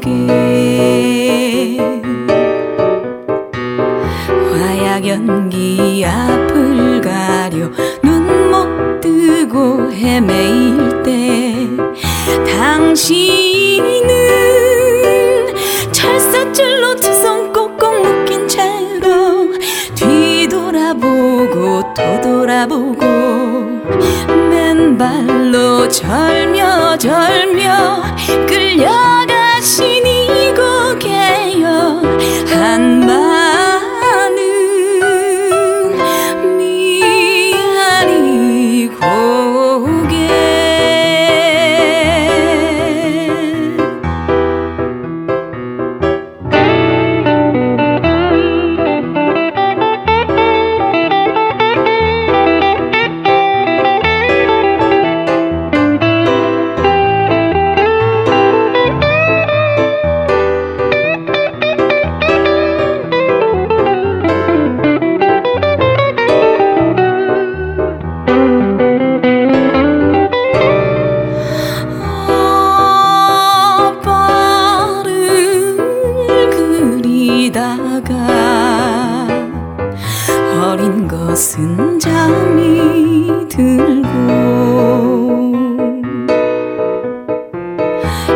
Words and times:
속에 0.00 1.78
화약 4.52 5.06
연기 5.06 6.04
앞을 6.04 7.00
가려 7.00 7.68
눈 8.02 8.50
못 8.50 9.00
뜨고 9.00 9.92
헤매일 9.92 11.02
때 11.02 11.66
당신은 12.46 13.94
철사줄로 15.92 16.96
두 16.96 17.10
손 17.10 17.52
꼭꼭 17.52 18.02
묶인 18.02 18.48
채로 18.48 19.52
뒤돌아보고 19.94 21.82
또 21.94 22.20
돌아보고 22.22 23.04
맨발로 24.50 25.88
절며 25.88 26.96
절며 26.96 28.02
끌려가 28.48 29.39
신이 29.62 30.19
그리다가 77.50 79.26
어린 80.62 81.08
것은 81.08 81.98
잠이 81.98 83.48
들고 83.48 84.06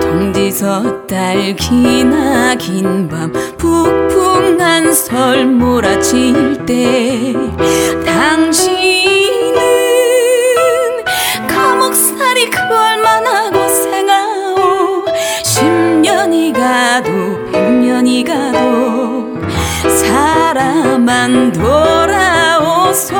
동지섰달 0.00 1.54
기나 1.54 2.54
긴 2.56 3.08
밤 3.08 3.32
북풍 3.56 4.60
한 4.60 4.92
설 4.92 5.46
몰아칠 5.46 6.64
때 6.66 7.32
사람만 19.88 21.52
돌아오소 21.52 23.16